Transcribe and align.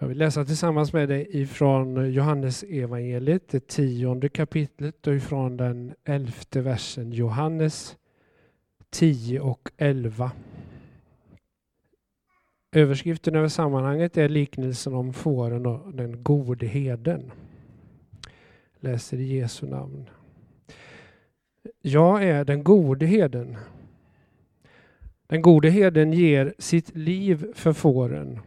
Jag 0.00 0.08
vill 0.08 0.18
läsa 0.18 0.44
tillsammans 0.44 0.92
med 0.92 1.08
dig 1.08 1.26
ifrån 1.30 2.12
Johannes 2.12 2.62
evangeliet, 2.68 3.48
det 3.48 3.66
tionde 3.66 4.28
kapitlet 4.28 5.06
och 5.06 5.14
ifrån 5.14 5.56
den 5.56 5.94
elfte 6.04 6.60
versen. 6.60 7.12
Johannes 7.12 7.96
10 8.90 9.40
och 9.40 9.70
11. 9.76 10.32
Överskriften 12.72 13.36
över 13.36 13.48
sammanhanget 13.48 14.16
är 14.16 14.28
liknelsen 14.28 14.94
om 14.94 15.12
fåren 15.12 15.66
och 15.66 15.94
den 15.94 16.22
gode 16.22 16.66
heden. 16.66 17.32
Läser 18.80 19.16
i 19.16 19.36
Jesu 19.36 19.66
namn. 19.66 20.10
Jag 21.82 22.24
är 22.24 22.44
den 22.44 22.64
gode 22.64 23.06
heden. 23.06 23.56
Den 25.26 25.42
gode 25.42 25.70
heden 25.70 26.12
ger 26.12 26.54
sitt 26.58 26.96
liv 26.96 27.52
för 27.54 27.72
fåren. 27.72 28.40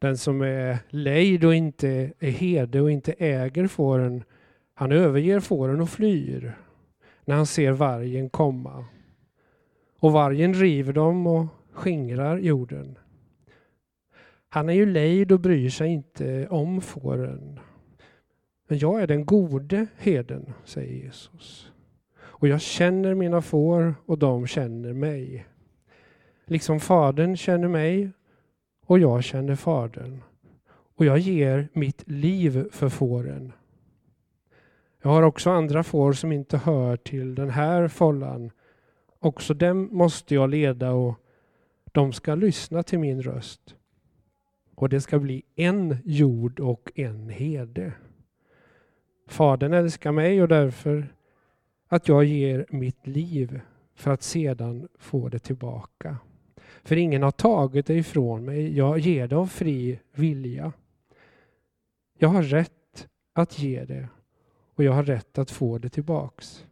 Den 0.00 0.18
som 0.18 0.40
är 0.42 0.78
lejd 0.88 1.44
och 1.44 1.54
inte 1.54 2.12
är 2.18 2.30
herde 2.30 2.80
och 2.80 2.90
inte 2.90 3.12
äger 3.18 3.66
fåren, 3.66 4.24
han 4.74 4.92
överger 4.92 5.40
fåren 5.40 5.80
och 5.80 5.90
flyr 5.90 6.56
när 7.24 7.36
han 7.36 7.46
ser 7.46 7.72
vargen 7.72 8.30
komma. 8.30 8.84
Och 9.98 10.12
vargen 10.12 10.54
river 10.54 10.92
dem 10.92 11.26
och 11.26 11.46
skingrar 11.72 12.38
jorden. 12.38 12.98
Han 14.48 14.68
är 14.68 14.72
ju 14.72 14.86
lejd 14.86 15.32
och 15.32 15.40
bryr 15.40 15.70
sig 15.70 15.88
inte 15.88 16.48
om 16.48 16.80
fåren. 16.80 17.60
Men 18.68 18.78
jag 18.78 19.02
är 19.02 19.06
den 19.06 19.26
gode 19.26 19.86
heden, 19.98 20.52
säger 20.64 21.04
Jesus. 21.04 21.72
Och 22.20 22.48
jag 22.48 22.60
känner 22.60 23.14
mina 23.14 23.42
får 23.42 23.94
och 24.06 24.18
de 24.18 24.46
känner 24.46 24.92
mig. 24.92 25.46
Liksom 26.44 26.80
Fadern 26.80 27.36
känner 27.36 27.68
mig 27.68 28.10
och 28.90 28.98
jag 28.98 29.24
känner 29.24 29.54
Fadern. 29.54 30.22
Och 30.96 31.04
jag 31.04 31.18
ger 31.18 31.68
mitt 31.72 32.10
liv 32.10 32.68
för 32.70 32.88
fåren. 32.88 33.52
Jag 35.02 35.10
har 35.10 35.22
också 35.22 35.50
andra 35.50 35.82
får 35.82 36.12
som 36.12 36.32
inte 36.32 36.56
hör 36.56 36.96
till 36.96 37.34
den 37.34 37.50
här 37.50 37.88
follan. 37.88 38.50
Också 39.18 39.54
dem 39.54 39.88
måste 39.92 40.34
jag 40.34 40.50
leda 40.50 40.92
och 40.92 41.14
de 41.92 42.12
ska 42.12 42.34
lyssna 42.34 42.82
till 42.82 42.98
min 42.98 43.22
röst. 43.22 43.74
Och 44.74 44.88
det 44.88 45.00
ska 45.00 45.18
bli 45.18 45.42
en 45.54 45.96
jord 46.04 46.60
och 46.60 46.92
en 46.94 47.28
herde. 47.28 47.92
Fadern 49.28 49.72
älskar 49.72 50.12
mig 50.12 50.42
och 50.42 50.48
därför 50.48 51.14
att 51.88 52.08
jag 52.08 52.24
ger 52.24 52.66
mitt 52.70 53.06
liv 53.06 53.60
för 53.94 54.10
att 54.10 54.22
sedan 54.22 54.88
få 54.98 55.28
det 55.28 55.38
tillbaka. 55.38 56.16
För 56.82 56.96
ingen 56.96 57.22
har 57.22 57.30
tagit 57.30 57.86
det 57.86 57.94
ifrån 57.94 58.44
mig. 58.44 58.76
Jag 58.76 58.98
ger 58.98 59.28
det 59.28 59.36
av 59.36 59.46
fri 59.46 59.98
vilja. 60.14 60.72
Jag 62.18 62.28
har 62.28 62.42
rätt 62.42 63.08
att 63.32 63.58
ge 63.58 63.84
det 63.84 64.08
och 64.74 64.84
jag 64.84 64.92
har 64.92 65.04
rätt 65.04 65.38
att 65.38 65.50
få 65.50 65.78
det 65.78 65.88
tillbaks. 65.88 66.64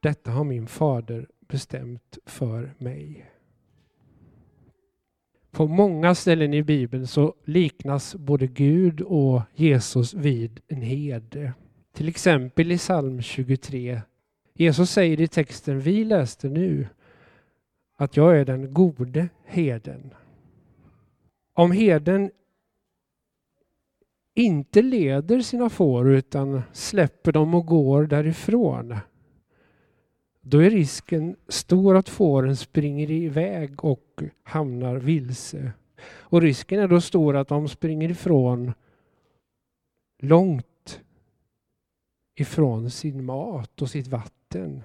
Detta 0.00 0.30
har 0.30 0.44
min 0.44 0.66
fader 0.66 1.28
bestämt 1.40 2.18
för 2.26 2.74
mig. 2.78 3.30
På 5.50 5.66
många 5.66 6.14
ställen 6.14 6.54
i 6.54 6.62
Bibeln 6.62 7.06
så 7.06 7.34
liknas 7.44 8.14
både 8.14 8.46
Gud 8.46 9.00
och 9.00 9.42
Jesus 9.54 10.14
vid 10.14 10.60
en 10.68 10.82
herde. 10.82 11.52
Till 11.92 12.08
exempel 12.08 12.72
i 12.72 12.78
psalm 12.78 13.22
23. 13.22 14.02
Jesus 14.54 14.90
säger 14.90 15.20
i 15.20 15.28
texten 15.28 15.80
vi 15.80 16.04
läste 16.04 16.48
nu 16.48 16.86
att 17.98 18.16
jag 18.16 18.38
är 18.38 18.44
den 18.44 18.74
gode 18.74 19.28
heden. 19.44 20.14
Om 21.52 21.72
heden 21.72 22.30
inte 24.34 24.82
leder 24.82 25.40
sina 25.40 25.70
får 25.70 26.10
utan 26.10 26.62
släpper 26.72 27.32
dem 27.32 27.54
och 27.54 27.66
går 27.66 28.06
därifrån 28.06 28.94
då 30.50 30.58
är 30.58 30.70
risken 30.70 31.36
stor 31.48 31.96
att 31.96 32.08
fåren 32.08 32.56
springer 32.56 33.10
iväg 33.10 33.84
och 33.84 34.22
hamnar 34.42 34.96
vilse. 34.96 35.72
Och 36.02 36.42
risken 36.42 36.80
är 36.80 36.88
då 36.88 37.00
stor 37.00 37.36
att 37.36 37.48
de 37.48 37.68
springer 37.68 38.10
ifrån 38.10 38.72
långt 40.18 41.00
ifrån 42.34 42.90
sin 42.90 43.24
mat 43.24 43.82
och 43.82 43.90
sitt 43.90 44.06
vatten. 44.06 44.82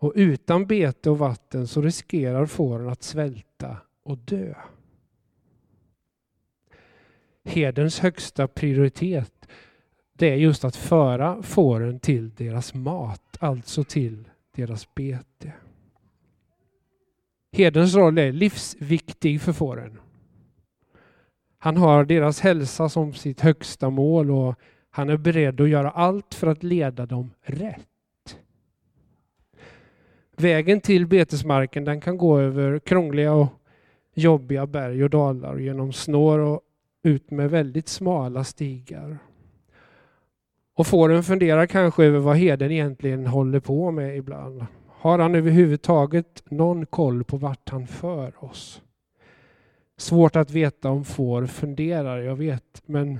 Och 0.00 0.12
utan 0.16 0.66
bete 0.66 1.10
och 1.10 1.18
vatten 1.18 1.66
så 1.66 1.82
riskerar 1.82 2.46
fåren 2.46 2.88
att 2.88 3.02
svälta 3.02 3.76
och 4.02 4.18
dö. 4.18 4.54
Hedens 7.44 8.00
högsta 8.00 8.48
prioritet 8.48 9.48
det 10.12 10.30
är 10.30 10.36
just 10.36 10.64
att 10.64 10.76
föra 10.76 11.42
fåren 11.42 12.00
till 12.00 12.34
deras 12.34 12.74
mat, 12.74 13.36
alltså 13.40 13.84
till 13.84 14.28
deras 14.56 14.94
bete. 14.94 15.52
Herdens 17.52 17.94
roll 17.94 18.18
är 18.18 18.32
livsviktig 18.32 19.40
för 19.40 19.52
fåren. 19.52 20.00
Han 21.58 21.76
har 21.76 22.04
deras 22.04 22.40
hälsa 22.40 22.88
som 22.88 23.14
sitt 23.14 23.40
högsta 23.40 23.90
mål 23.90 24.30
och 24.30 24.54
han 24.90 25.08
är 25.08 25.16
beredd 25.16 25.60
att 25.60 25.68
göra 25.68 25.90
allt 25.90 26.34
för 26.34 26.46
att 26.46 26.62
leda 26.62 27.06
dem 27.06 27.30
rätt. 27.42 27.89
Vägen 30.40 30.80
till 30.80 31.06
betesmarken 31.06 31.84
den 31.84 32.00
kan 32.00 32.18
gå 32.18 32.38
över 32.38 32.78
krångliga 32.78 33.32
och 33.32 33.48
jobbiga 34.14 34.66
berg 34.66 35.04
och 35.04 35.10
dalar 35.10 35.52
och 35.52 35.60
genom 35.60 35.92
snår 35.92 36.38
och 36.38 36.60
ut 37.02 37.30
med 37.30 37.50
väldigt 37.50 37.88
smala 37.88 38.44
stigar. 38.44 39.18
Och 40.74 40.86
fåren 40.86 41.22
funderar 41.22 41.66
kanske 41.66 42.04
över 42.04 42.18
vad 42.18 42.36
heden 42.36 42.70
egentligen 42.70 43.26
håller 43.26 43.60
på 43.60 43.90
med 43.90 44.16
ibland. 44.16 44.66
Har 44.88 45.18
han 45.18 45.34
överhuvudtaget 45.34 46.42
någon 46.50 46.86
koll 46.86 47.24
på 47.24 47.36
vart 47.36 47.68
han 47.68 47.86
för 47.86 48.44
oss? 48.44 48.82
Svårt 49.96 50.36
att 50.36 50.50
veta 50.50 50.90
om 50.90 51.04
får 51.04 51.46
funderar, 51.46 52.18
jag 52.18 52.36
vet, 52.36 52.82
men 52.86 53.18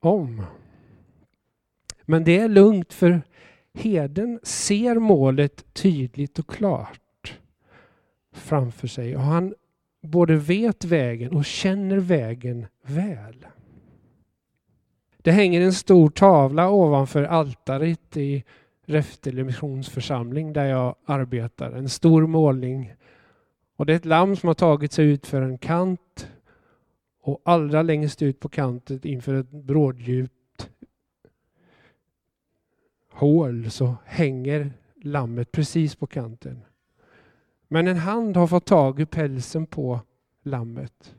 om. 0.00 0.42
Men 2.02 2.24
det 2.24 2.38
är 2.38 2.48
lugnt 2.48 2.92
för 2.92 3.22
heden 3.74 4.40
ser 4.42 4.98
målet 4.98 5.74
tydligt 5.74 6.38
och 6.38 6.48
klart 6.50 7.38
framför 8.32 8.88
sig 8.88 9.16
och 9.16 9.22
han 9.22 9.54
både 10.02 10.36
vet 10.36 10.84
vägen 10.84 11.36
och 11.36 11.44
känner 11.44 11.96
vägen 11.96 12.66
väl. 12.82 13.46
Det 15.16 15.32
hänger 15.32 15.60
en 15.60 15.72
stor 15.72 16.10
tavla 16.10 16.70
ovanför 16.70 17.22
altaret 17.22 18.16
i 18.16 18.44
Reftele 18.86 19.44
missionsförsamling 19.44 20.52
där 20.52 20.64
jag 20.64 20.94
arbetar. 21.04 21.72
En 21.72 21.88
stor 21.88 22.26
målning. 22.26 22.94
Och 23.76 23.86
det 23.86 23.92
är 23.92 23.96
ett 23.96 24.04
lamm 24.04 24.36
som 24.36 24.46
har 24.46 24.54
tagit 24.54 24.92
sig 24.92 25.06
ut 25.06 25.26
för 25.26 25.42
en 25.42 25.58
kant 25.58 26.28
och 27.22 27.42
allra 27.44 27.82
längst 27.82 28.22
ut 28.22 28.40
på 28.40 28.48
kanten 28.48 29.00
inför 29.02 29.34
ett 29.34 29.50
bråddjup 29.50 30.32
hål 33.14 33.70
så 33.70 33.96
hänger 34.04 34.72
lammet 35.02 35.52
precis 35.52 35.96
på 35.96 36.06
kanten. 36.06 36.60
Men 37.68 37.88
en 37.88 37.96
hand 37.96 38.36
har 38.36 38.46
fått 38.46 38.66
tag 38.66 39.00
i 39.00 39.06
pälsen 39.06 39.66
på 39.66 40.00
lammet. 40.42 41.14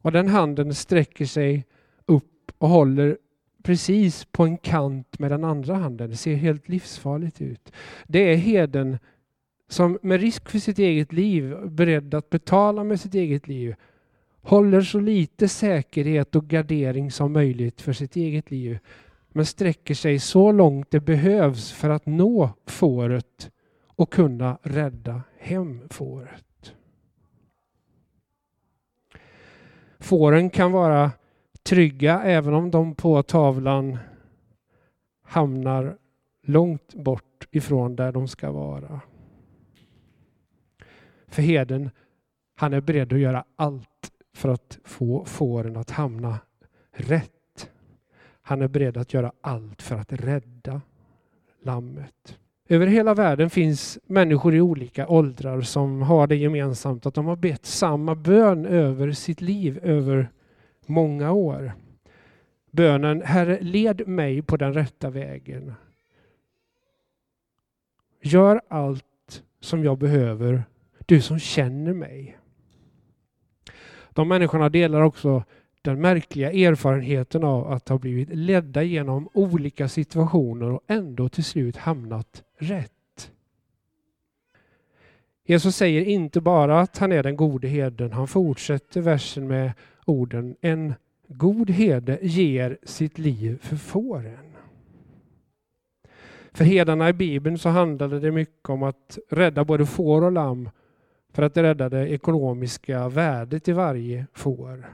Och 0.00 0.12
den 0.12 0.28
handen 0.28 0.74
sträcker 0.74 1.26
sig 1.26 1.64
upp 2.06 2.52
och 2.58 2.68
håller 2.68 3.18
precis 3.62 4.24
på 4.24 4.44
en 4.44 4.58
kant 4.58 5.18
med 5.18 5.30
den 5.30 5.44
andra 5.44 5.74
handen. 5.74 6.10
Det 6.10 6.16
ser 6.16 6.34
helt 6.34 6.68
livsfarligt 6.68 7.42
ut. 7.42 7.72
Det 8.06 8.32
är 8.32 8.36
heden 8.36 8.98
som 9.68 9.98
med 10.02 10.20
risk 10.20 10.48
för 10.48 10.58
sitt 10.58 10.78
eget 10.78 11.12
liv, 11.12 11.56
beredd 11.70 12.14
att 12.14 12.30
betala 12.30 12.84
med 12.84 13.00
sitt 13.00 13.14
eget 13.14 13.48
liv, 13.48 13.74
håller 14.42 14.80
så 14.80 15.00
lite 15.00 15.48
säkerhet 15.48 16.36
och 16.36 16.48
gardering 16.48 17.10
som 17.10 17.32
möjligt 17.32 17.80
för 17.80 17.92
sitt 17.92 18.16
eget 18.16 18.50
liv, 18.50 18.78
men 19.36 19.46
sträcker 19.46 19.94
sig 19.94 20.18
så 20.18 20.52
långt 20.52 20.90
det 20.90 21.00
behövs 21.00 21.72
för 21.72 21.90
att 21.90 22.06
nå 22.06 22.50
fåret 22.66 23.50
och 23.86 24.12
kunna 24.12 24.58
rädda 24.62 25.22
hem 25.38 25.88
fåret. 25.90 26.74
Fåren 29.98 30.50
kan 30.50 30.72
vara 30.72 31.10
trygga 31.62 32.22
även 32.22 32.54
om 32.54 32.70
de 32.70 32.94
på 32.94 33.22
tavlan 33.22 33.98
hamnar 35.22 35.98
långt 36.42 36.94
bort 36.94 37.48
ifrån 37.50 37.96
där 37.96 38.12
de 38.12 38.28
ska 38.28 38.50
vara. 38.50 39.00
För 41.26 41.42
heden, 41.42 41.90
han 42.54 42.72
är 42.72 42.80
beredd 42.80 43.12
att 43.12 43.18
göra 43.18 43.44
allt 43.56 44.12
för 44.34 44.48
att 44.48 44.78
få 44.84 45.24
fåren 45.24 45.76
att 45.76 45.90
hamna 45.90 46.38
rätt. 46.92 47.32
Han 48.48 48.62
är 48.62 48.68
beredd 48.68 48.96
att 48.96 49.14
göra 49.14 49.32
allt 49.40 49.82
för 49.82 49.96
att 49.96 50.12
rädda 50.12 50.80
lammet. 51.62 52.38
Över 52.68 52.86
hela 52.86 53.14
världen 53.14 53.50
finns 53.50 53.98
människor 54.06 54.54
i 54.54 54.60
olika 54.60 55.08
åldrar 55.08 55.60
som 55.60 56.02
har 56.02 56.26
det 56.26 56.36
gemensamt 56.36 57.06
att 57.06 57.14
de 57.14 57.26
har 57.26 57.36
bett 57.36 57.66
samma 57.66 58.14
bön 58.14 58.66
över 58.66 59.12
sitt 59.12 59.40
liv, 59.40 59.80
över 59.82 60.30
många 60.86 61.32
år. 61.32 61.72
Bönen 62.70 63.22
Herre, 63.22 63.60
led 63.60 64.08
mig 64.08 64.42
på 64.42 64.56
den 64.56 64.74
rätta 64.74 65.10
vägen. 65.10 65.74
Gör 68.22 68.60
allt 68.68 69.42
som 69.60 69.84
jag 69.84 69.98
behöver, 69.98 70.64
du 71.06 71.20
som 71.20 71.38
känner 71.38 71.92
mig. 71.92 72.38
De 74.10 74.28
människorna 74.28 74.68
delar 74.68 75.00
också 75.00 75.44
den 75.86 76.00
märkliga 76.00 76.52
erfarenheten 76.52 77.44
av 77.44 77.72
att 77.72 77.88
ha 77.88 77.98
blivit 77.98 78.28
ledda 78.28 78.82
genom 78.82 79.28
olika 79.32 79.88
situationer 79.88 80.70
och 80.70 80.80
ändå 80.86 81.28
till 81.28 81.44
slut 81.44 81.76
hamnat 81.76 82.42
rätt. 82.58 83.30
Jesus 85.44 85.76
säger 85.76 86.04
inte 86.04 86.40
bara 86.40 86.80
att 86.80 86.98
han 86.98 87.12
är 87.12 87.22
den 87.22 87.36
gode 87.36 87.68
herden, 87.68 88.12
han 88.12 88.28
fortsätter 88.28 89.00
versen 89.00 89.46
med 89.46 89.72
orden 90.04 90.56
En 90.60 90.94
god 91.28 91.70
herde 91.70 92.18
ger 92.22 92.78
sitt 92.82 93.18
liv 93.18 93.58
för 93.62 93.76
fåren. 93.76 94.56
För 96.52 96.64
herdarna 96.64 97.08
i 97.08 97.12
Bibeln 97.12 97.58
så 97.58 97.68
handlade 97.68 98.20
det 98.20 98.30
mycket 98.30 98.68
om 98.68 98.82
att 98.82 99.18
rädda 99.30 99.64
både 99.64 99.86
får 99.86 100.24
och 100.24 100.32
lamm 100.32 100.70
för 101.32 101.42
att 101.42 101.56
rädda 101.56 101.88
det 101.88 102.08
ekonomiska 102.08 103.08
värdet 103.08 103.68
i 103.68 103.72
varje 103.72 104.26
får. 104.32 104.86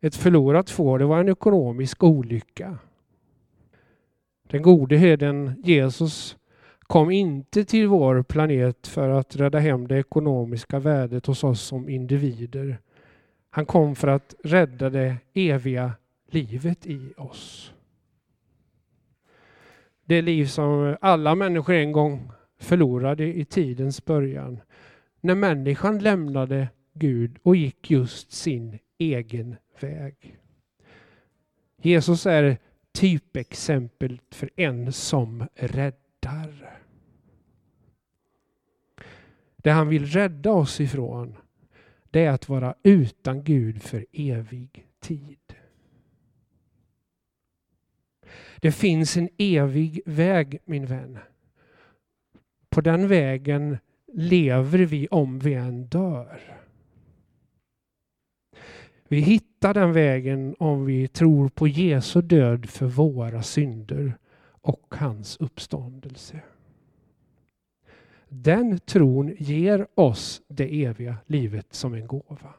Ett 0.00 0.14
förlorat 0.14 0.70
får, 0.70 0.98
det 0.98 1.04
var 1.04 1.20
en 1.20 1.28
ekonomisk 1.28 2.04
olycka. 2.04 2.78
Den 4.42 4.62
gode 4.62 4.96
herden 4.96 5.62
Jesus 5.64 6.36
kom 6.78 7.10
inte 7.10 7.64
till 7.64 7.88
vår 7.88 8.22
planet 8.22 8.86
för 8.86 9.08
att 9.08 9.36
rädda 9.36 9.58
hem 9.58 9.88
det 9.88 9.98
ekonomiska 9.98 10.78
värdet 10.78 11.26
hos 11.26 11.44
oss 11.44 11.62
som 11.62 11.88
individer. 11.88 12.78
Han 13.50 13.66
kom 13.66 13.94
för 13.94 14.08
att 14.08 14.34
rädda 14.44 14.90
det 14.90 15.16
eviga 15.34 15.92
livet 16.30 16.86
i 16.86 17.12
oss. 17.16 17.72
Det 20.04 20.22
liv 20.22 20.46
som 20.46 20.96
alla 21.00 21.34
människor 21.34 21.74
en 21.74 21.92
gång 21.92 22.30
förlorade 22.60 23.24
i 23.24 23.44
tidens 23.44 24.04
början. 24.04 24.60
När 25.20 25.34
människan 25.34 25.98
lämnade 25.98 26.68
Gud 26.92 27.38
och 27.42 27.56
gick 27.56 27.90
just 27.90 28.32
sin 28.32 28.78
egen 28.98 29.56
väg. 29.80 30.38
Jesus 31.82 32.26
är 32.26 32.58
typexempel 32.92 34.20
för 34.30 34.50
en 34.56 34.92
som 34.92 35.48
räddar. 35.54 36.80
Det 39.56 39.70
han 39.70 39.88
vill 39.88 40.06
rädda 40.06 40.52
oss 40.52 40.80
ifrån 40.80 41.36
det 42.10 42.24
är 42.24 42.30
att 42.30 42.48
vara 42.48 42.74
utan 42.82 43.44
Gud 43.44 43.82
för 43.82 44.06
evig 44.12 44.86
tid. 45.00 45.38
Det 48.60 48.72
finns 48.72 49.16
en 49.16 49.28
evig 49.38 50.00
väg 50.06 50.58
min 50.64 50.86
vän. 50.86 51.18
På 52.68 52.80
den 52.80 53.08
vägen 53.08 53.78
lever 54.12 54.78
vi 54.78 55.08
om 55.08 55.38
vi 55.38 55.54
än 55.54 55.86
dör. 55.86 56.58
Vi 59.08 59.20
hittar 59.20 59.74
den 59.74 59.92
vägen 59.92 60.56
om 60.58 60.84
vi 60.84 61.08
tror 61.08 61.48
på 61.48 61.68
Jesu 61.68 62.22
död 62.22 62.68
för 62.68 62.86
våra 62.86 63.42
synder 63.42 64.18
och 64.62 64.94
hans 64.98 65.36
uppståndelse. 65.36 66.40
Den 68.28 68.78
tron 68.78 69.36
ger 69.38 69.86
oss 69.94 70.42
det 70.48 70.84
eviga 70.84 71.16
livet 71.26 71.74
som 71.74 71.94
en 71.94 72.06
gåva. 72.06 72.54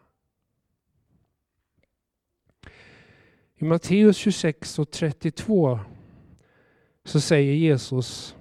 I 3.55 3.65
Matteus 3.65 4.17
26 4.17 4.79
och 4.79 4.91
32 4.91 5.79
så 7.03 7.21
säger 7.21 7.53
Jesus 7.53 8.35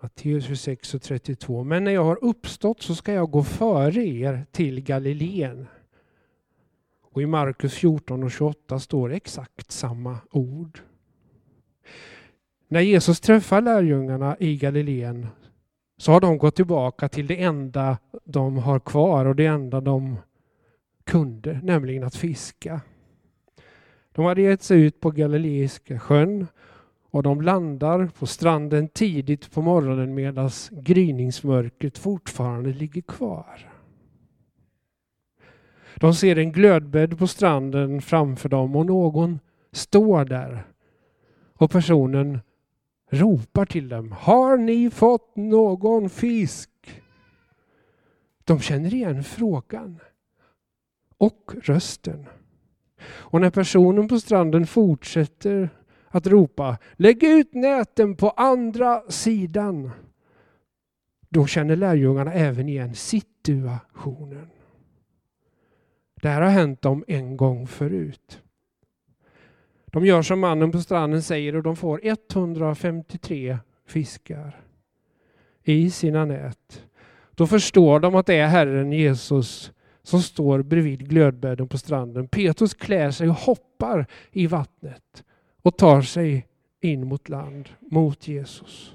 Matteus 0.00 0.44
26 0.44 0.94
och 0.94 1.02
32. 1.02 1.64
Men 1.64 1.84
när 1.84 1.90
jag 1.90 2.04
har 2.04 2.24
uppstått 2.24 2.82
så 2.82 2.94
ska 2.94 3.12
jag 3.12 3.30
gå 3.30 3.42
före 3.42 4.04
er 4.04 4.46
till 4.52 4.80
Galileen. 4.80 5.66
Och 7.14 7.22
i 7.22 7.26
Markus 7.26 7.74
14 7.74 8.22
och 8.22 8.30
28 8.30 8.78
står 8.78 9.12
exakt 9.12 9.70
samma 9.72 10.18
ord. 10.30 10.78
När 12.68 12.80
Jesus 12.80 13.20
träffar 13.20 13.60
lärjungarna 13.60 14.36
i 14.40 14.56
Galileen 14.56 15.26
så 15.96 16.12
har 16.12 16.20
de 16.20 16.38
gått 16.38 16.56
tillbaka 16.56 17.08
till 17.08 17.26
det 17.26 17.42
enda 17.42 17.98
de 18.24 18.56
har 18.56 18.80
kvar 18.80 19.24
och 19.24 19.36
det 19.36 19.46
enda 19.46 19.80
de 19.80 20.16
kunde, 21.04 21.60
nämligen 21.62 22.04
att 22.04 22.16
fiska. 22.16 22.80
De 24.12 24.24
hade 24.24 24.42
gett 24.42 24.62
sig 24.62 24.80
ut 24.82 25.00
på 25.00 25.10
Galileiska 25.10 25.98
sjön 25.98 26.46
och 27.10 27.22
de 27.22 27.40
landar 27.40 28.06
på 28.18 28.26
stranden 28.26 28.88
tidigt 28.88 29.50
på 29.50 29.62
morgonen 29.62 30.14
medan 30.14 30.50
gryningsmörkret 30.70 31.98
fortfarande 31.98 32.72
ligger 32.72 33.02
kvar. 33.02 33.73
De 36.04 36.14
ser 36.14 36.38
en 36.38 36.52
glödbädd 36.52 37.18
på 37.18 37.26
stranden 37.26 38.02
framför 38.02 38.48
dem 38.48 38.76
och 38.76 38.86
någon 38.86 39.40
står 39.72 40.24
där. 40.24 40.66
Och 41.54 41.70
personen 41.70 42.40
ropar 43.10 43.64
till 43.66 43.88
dem. 43.88 44.12
Har 44.12 44.56
ni 44.56 44.90
fått 44.90 45.36
någon 45.36 46.10
fisk? 46.10 46.70
De 48.44 48.60
känner 48.60 48.94
igen 48.94 49.24
frågan 49.24 49.98
och 51.18 51.54
rösten. 51.62 52.26
Och 53.06 53.40
när 53.40 53.50
personen 53.50 54.08
på 54.08 54.20
stranden 54.20 54.66
fortsätter 54.66 55.68
att 56.08 56.26
ropa 56.26 56.78
Lägg 56.96 57.22
ut 57.22 57.54
näten 57.54 58.16
på 58.16 58.30
andra 58.30 59.02
sidan. 59.08 59.90
Då 61.28 61.46
känner 61.46 61.76
lärjungarna 61.76 62.32
även 62.32 62.68
igen 62.68 62.94
situationen. 62.94 64.50
Det 66.24 66.30
här 66.30 66.42
har 66.42 66.50
hänt 66.50 66.82
dem 66.82 67.04
en 67.08 67.36
gång 67.36 67.66
förut. 67.66 68.42
De 69.86 70.06
gör 70.06 70.22
som 70.22 70.40
mannen 70.40 70.72
på 70.72 70.80
stranden 70.80 71.22
säger 71.22 71.56
och 71.56 71.62
de 71.62 71.76
får 71.76 72.00
153 72.02 73.58
fiskar 73.86 74.60
i 75.62 75.90
sina 75.90 76.24
nät. 76.24 76.84
Då 77.30 77.46
förstår 77.46 78.00
de 78.00 78.14
att 78.14 78.26
det 78.26 78.34
är 78.34 78.46
Herren 78.46 78.92
Jesus 78.92 79.72
som 80.02 80.22
står 80.22 80.62
bredvid 80.62 81.08
glödbädden 81.08 81.68
på 81.68 81.78
stranden. 81.78 82.28
Petrus 82.28 82.74
klär 82.74 83.10
sig 83.10 83.28
och 83.28 83.34
hoppar 83.34 84.06
i 84.32 84.46
vattnet 84.46 85.24
och 85.62 85.76
tar 85.78 86.02
sig 86.02 86.46
in 86.80 87.06
mot 87.06 87.28
land, 87.28 87.68
mot 87.80 88.28
Jesus. 88.28 88.94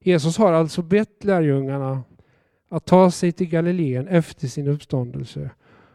Jesus 0.00 0.38
har 0.38 0.52
alltså 0.52 0.82
bett 0.82 1.24
lärjungarna 1.24 2.02
att 2.74 2.84
ta 2.84 3.10
sig 3.10 3.32
till 3.32 3.48
Galileen 3.48 4.08
efter 4.08 4.48
sin 4.48 4.68
uppståndelse 4.68 5.50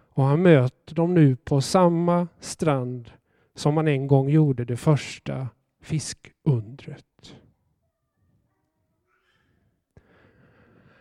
och 0.10 0.24
han 0.24 0.42
möter 0.42 0.96
dem 0.96 1.14
nu 1.14 1.36
på 1.36 1.62
samma 1.62 2.28
strand 2.40 3.12
som 3.56 3.78
han 3.78 3.88
en 3.88 4.08
gång 4.08 4.30
gjorde 4.30 4.66
det 4.66 4.78
första 4.78 5.48
fiskundret. 5.82 7.36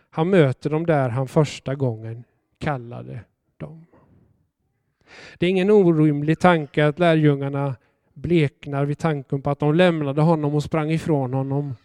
Han 0.09 0.29
möter 0.29 0.69
dem 0.69 0.85
där 0.85 1.09
han 1.09 1.27
första 1.27 1.75
gången 1.75 2.23
kallade 2.57 3.19
dem. 3.57 3.85
Det 5.37 5.45
är 5.45 5.49
ingen 5.49 5.71
orimlig 5.71 6.39
tanke 6.39 6.85
att 6.85 6.99
lärjungarna 6.99 7.75
bleknar 8.13 8.85
vid 8.85 8.97
tanken 8.97 9.41
på 9.41 9.49
att 9.49 9.59
de 9.59 9.75
lämnade 9.75 10.21
honom 10.21 10.55
och 10.55 10.63
sprang 10.63 10.91
ifrån 10.91 11.33
honom 11.33 11.75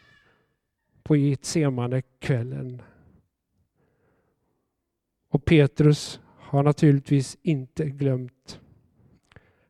på 1.02 1.16
Getsemane 1.16 2.02
kvällen. 2.18 2.82
Och 5.34 5.44
Petrus 5.44 6.20
har 6.38 6.62
naturligtvis 6.62 7.38
inte 7.42 7.84
glömt 7.84 8.60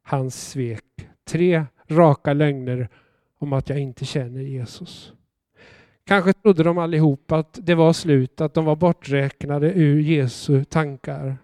hans 0.03 0.51
svek. 0.51 1.09
Tre 1.25 1.67
raka 1.89 2.33
lögner 2.33 2.89
om 3.39 3.53
att 3.53 3.69
jag 3.69 3.79
inte 3.79 4.05
känner 4.05 4.41
Jesus. 4.41 5.13
Kanske 6.05 6.33
trodde 6.33 6.63
de 6.63 6.79
allihop 6.79 7.33
att 7.33 7.59
det 7.63 7.75
var 7.75 7.93
slut, 7.93 8.41
att 8.41 8.55
de 8.55 8.65
var 8.65 8.77
borträknade 8.77 9.73
ur 9.73 10.01
Jesu 10.01 10.65
tankar. 10.65 11.37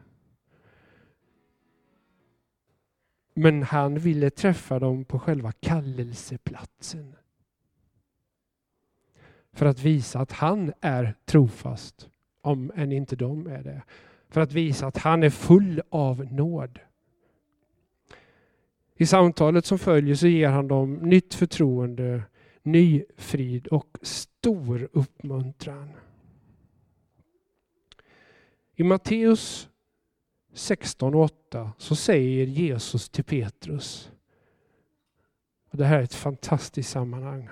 Men 3.34 3.62
han 3.62 3.98
ville 3.98 4.30
träffa 4.30 4.78
dem 4.78 5.04
på 5.04 5.18
själva 5.18 5.52
kallelseplatsen. 5.52 7.14
För 9.52 9.66
att 9.66 9.82
visa 9.82 10.20
att 10.20 10.32
han 10.32 10.72
är 10.80 11.14
trofast, 11.24 12.08
om 12.40 12.72
än 12.74 12.92
inte 12.92 13.16
de 13.16 13.46
är 13.46 13.62
det. 13.62 13.82
För 14.30 14.40
att 14.40 14.52
visa 14.52 14.86
att 14.86 14.96
han 14.96 15.22
är 15.22 15.30
full 15.30 15.82
av 15.90 16.32
nåd. 16.32 16.78
I 18.96 19.06
samtalet 19.06 19.66
som 19.66 19.78
följer 19.78 20.14
så 20.14 20.26
ger 20.26 20.48
han 20.48 20.68
dem 20.68 20.94
nytt 20.94 21.34
förtroende, 21.34 22.22
ny 22.62 23.04
frid 23.16 23.66
och 23.66 23.98
stor 24.02 24.88
uppmuntran. 24.92 25.90
I 28.74 28.82
Matteus 28.82 29.68
16 30.52 31.14
och 31.14 31.22
8 31.22 31.72
så 31.78 31.96
säger 31.96 32.46
Jesus 32.46 33.08
till 33.08 33.24
Petrus. 33.24 34.10
Och 35.70 35.78
det 35.78 35.84
här 35.84 35.98
är 35.98 36.02
ett 36.02 36.14
fantastiskt 36.14 36.90
sammanhang. 36.90 37.48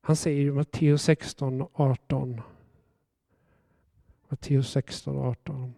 Han 0.00 0.16
säger 0.16 0.40
i 0.40 0.50
Matteus 0.50 1.02
16 1.02 1.62
och 1.62 1.80
18. 1.80 2.40
Matteus 4.28 4.70
16 4.70 5.16
och 5.16 5.24
18. 5.24 5.74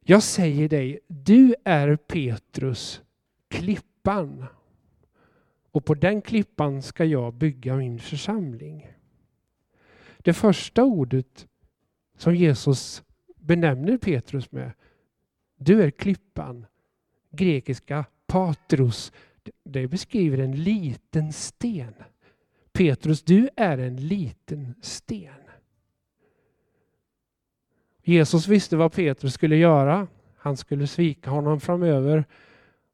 Jag 0.00 0.22
säger 0.22 0.68
dig, 0.68 1.00
du 1.06 1.54
är 1.64 1.96
Petrus, 1.96 3.02
klippan. 3.48 4.46
Och 5.72 5.84
på 5.84 5.94
den 5.94 6.22
klippan 6.22 6.82
ska 6.82 7.04
jag 7.04 7.34
bygga 7.34 7.76
min 7.76 7.98
församling. 7.98 8.90
Det 10.18 10.32
första 10.32 10.84
ordet 10.84 11.48
som 12.16 12.34
Jesus 12.34 13.02
benämner 13.36 13.98
Petrus 13.98 14.52
med, 14.52 14.72
du 15.56 15.82
är 15.82 15.90
klippan, 15.90 16.66
grekiska 17.30 18.04
patros, 18.26 19.12
det 19.64 19.88
beskriver 19.88 20.38
en 20.38 20.62
liten 20.62 21.32
sten. 21.32 21.94
Petrus, 22.72 23.22
du 23.22 23.48
är 23.56 23.78
en 23.78 23.96
liten 23.96 24.74
sten. 24.82 25.39
Jesus 28.02 28.48
visste 28.48 28.76
vad 28.76 28.92
Petrus 28.92 29.34
skulle 29.34 29.56
göra. 29.56 30.06
Han 30.36 30.56
skulle 30.56 30.86
svika 30.86 31.30
honom 31.30 31.60
framöver. 31.60 32.24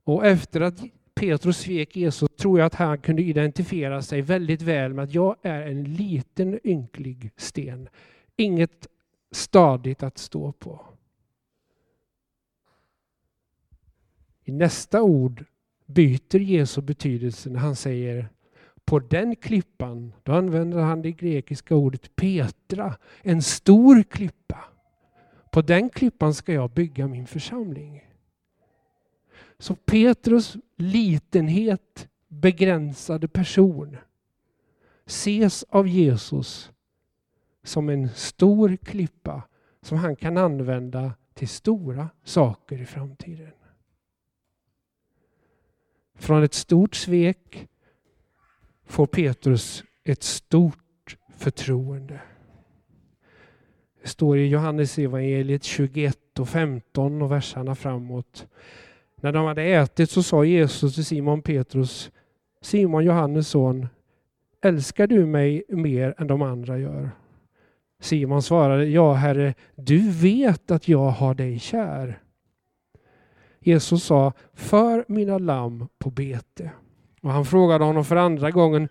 Och 0.04 0.26
efter 0.26 0.60
att 0.60 0.80
Petrus 1.14 1.58
svek 1.58 1.96
Jesus 1.96 2.28
tror 2.36 2.58
jag 2.58 2.66
att 2.66 2.74
han 2.74 2.98
kunde 2.98 3.22
identifiera 3.22 4.02
sig 4.02 4.22
väldigt 4.22 4.62
väl 4.62 4.94
med 4.94 5.04
att 5.04 5.14
jag 5.14 5.36
är 5.42 5.62
en 5.62 5.84
liten 5.84 6.60
ynklig 6.64 7.30
sten. 7.36 7.88
Inget 8.36 8.86
stadigt 9.30 10.02
att 10.02 10.18
stå 10.18 10.52
på. 10.52 10.86
I 14.44 14.52
nästa 14.52 15.02
ord 15.02 15.44
byter 15.86 16.38
Jesu 16.38 16.80
betydelse 16.80 17.50
när 17.50 17.60
han 17.60 17.76
säger 17.76 18.28
på 18.84 18.98
den 18.98 19.36
klippan, 19.36 20.12
då 20.22 20.32
använder 20.32 20.78
han 20.78 21.02
det 21.02 21.12
grekiska 21.12 21.74
ordet 21.74 22.16
Petra, 22.16 22.96
en 23.22 23.42
stor 23.42 24.02
klippa. 24.02 24.64
På 25.56 25.62
den 25.62 25.90
klippan 25.90 26.34
ska 26.34 26.52
jag 26.52 26.70
bygga 26.70 27.06
min 27.06 27.26
församling. 27.26 28.10
Så 29.58 29.74
Petrus 29.74 30.56
litenhet, 30.76 32.08
begränsade 32.28 33.28
person 33.28 33.96
ses 35.06 35.62
av 35.62 35.88
Jesus 35.88 36.72
som 37.62 37.88
en 37.88 38.08
stor 38.08 38.76
klippa 38.76 39.42
som 39.82 39.98
han 39.98 40.16
kan 40.16 40.36
använda 40.36 41.14
till 41.34 41.48
stora 41.48 42.08
saker 42.24 42.80
i 42.80 42.86
framtiden. 42.86 43.52
Från 46.14 46.42
ett 46.42 46.54
stort 46.54 46.94
svek 46.94 47.68
får 48.84 49.06
Petrus 49.06 49.84
ett 50.04 50.22
stort 50.22 51.16
förtroende. 51.36 52.20
Det 54.06 54.10
står 54.10 54.38
i 54.38 54.46
Johannes 54.46 54.98
evangeliet 54.98 55.64
21 55.64 56.38
och 56.38 56.48
15 56.48 57.22
och 57.22 57.32
verserna 57.32 57.74
framåt. 57.74 58.46
När 59.20 59.32
de 59.32 59.46
hade 59.46 59.62
ätit 59.62 60.10
så 60.10 60.22
sa 60.22 60.44
Jesus 60.44 60.94
till 60.94 61.04
Simon 61.04 61.42
Petrus, 61.42 62.10
Simon 62.62 63.04
Johannes 63.04 63.48
son, 63.48 63.86
älskar 64.62 65.06
du 65.06 65.26
mig 65.26 65.64
mer 65.68 66.14
än 66.18 66.26
de 66.26 66.42
andra 66.42 66.78
gör? 66.78 67.10
Simon 68.00 68.42
svarade, 68.42 68.84
ja 68.84 69.12
herre, 69.12 69.54
du 69.74 70.10
vet 70.10 70.70
att 70.70 70.88
jag 70.88 71.10
har 71.10 71.34
dig 71.34 71.58
kär. 71.58 72.18
Jesus 73.60 74.04
sa, 74.04 74.32
för 74.54 75.04
mina 75.08 75.38
lamm 75.38 75.88
på 75.98 76.10
bete. 76.10 76.70
Och 77.22 77.30
han 77.30 77.44
frågade 77.44 77.84
honom 77.84 78.04
för 78.04 78.16
andra 78.16 78.50
gången, 78.50 78.88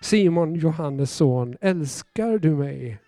Simon, 0.00 0.54
Johannes 0.54 1.10
son, 1.10 1.56
älskar 1.60 2.38
du 2.38 2.50
mig? 2.50 2.98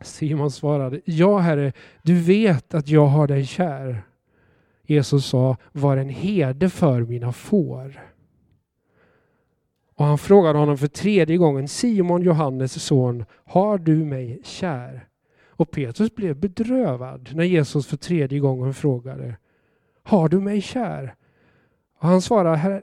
Simon 0.00 0.50
svarade, 0.50 1.00
ja 1.04 1.38
herre, 1.38 1.72
du 2.02 2.22
vet 2.22 2.74
att 2.74 2.88
jag 2.88 3.06
har 3.06 3.26
dig 3.26 3.46
kär. 3.46 4.02
Jesus 4.82 5.26
sa, 5.26 5.56
var 5.72 5.96
en 5.96 6.08
herde 6.08 6.70
för 6.70 7.00
mina 7.00 7.32
får. 7.32 8.00
Och 9.94 10.04
han 10.04 10.18
frågade 10.18 10.58
honom 10.58 10.78
för 10.78 10.86
tredje 10.86 11.36
gången, 11.36 11.68
Simon, 11.68 12.22
Johannes 12.22 12.82
son, 12.82 13.24
har 13.44 13.78
du 13.78 14.04
mig 14.04 14.40
kär? 14.44 15.08
Och 15.48 15.70
Petrus 15.70 16.14
blev 16.14 16.36
bedrövad 16.36 17.30
när 17.34 17.44
Jesus 17.44 17.86
för 17.86 17.96
tredje 17.96 18.38
gången 18.38 18.74
frågade, 18.74 19.36
har 20.02 20.28
du 20.28 20.40
mig 20.40 20.60
kär? 20.60 21.14
Och 21.98 22.08
han 22.08 22.22
svarade, 22.22 22.56
herre, 22.56 22.82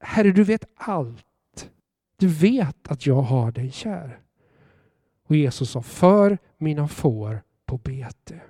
herre 0.00 0.30
du 0.30 0.44
vet 0.44 0.64
allt. 0.74 1.70
Du 2.16 2.28
vet 2.28 2.88
att 2.88 3.06
jag 3.06 3.22
har 3.22 3.52
dig 3.52 3.70
kär. 3.70 4.18
Och 5.32 5.36
Jesus 5.36 5.70
sa, 5.70 5.82
för 5.82 6.38
mina 6.58 6.88
får 6.88 7.42
på 7.66 7.78
bete. 7.78 8.40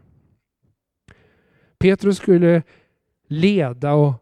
Petrus 1.78 2.16
skulle 2.16 2.62
leda 3.28 3.94
och 3.94 4.14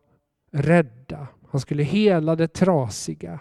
rädda. 0.52 1.29
Han 1.49 1.61
skulle 1.61 1.83
hela 1.83 2.37
det 2.37 2.49
trasiga. 2.49 3.40